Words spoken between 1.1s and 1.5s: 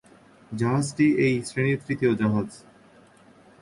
এই